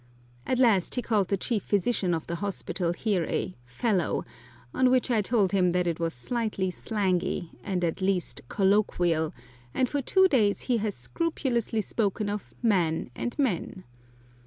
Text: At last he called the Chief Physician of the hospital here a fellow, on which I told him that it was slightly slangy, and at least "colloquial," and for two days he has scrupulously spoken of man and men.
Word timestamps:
At 0.47 0.57
last 0.57 0.95
he 0.95 1.03
called 1.03 1.27
the 1.27 1.37
Chief 1.37 1.61
Physician 1.61 2.15
of 2.15 2.25
the 2.25 2.33
hospital 2.41 2.91
here 2.91 3.23
a 3.25 3.55
fellow, 3.65 4.25
on 4.73 4.89
which 4.89 5.11
I 5.11 5.21
told 5.21 5.51
him 5.51 5.73
that 5.73 5.85
it 5.85 5.99
was 5.99 6.11
slightly 6.15 6.71
slangy, 6.71 7.51
and 7.63 7.83
at 7.83 8.01
least 8.01 8.41
"colloquial," 8.49 9.31
and 9.75 9.87
for 9.87 10.01
two 10.01 10.27
days 10.27 10.61
he 10.61 10.77
has 10.79 10.95
scrupulously 10.95 11.81
spoken 11.81 12.29
of 12.29 12.51
man 12.63 13.11
and 13.15 13.37
men. 13.37 13.83